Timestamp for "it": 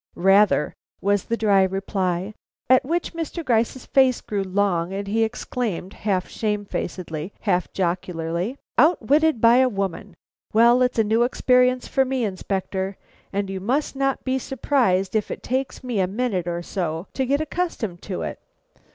15.29-15.43, 18.23-18.39